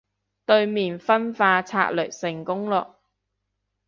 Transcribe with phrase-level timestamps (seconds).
[0.47, 2.95] 對面分化策略成功囉